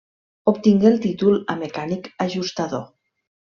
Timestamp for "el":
0.93-0.97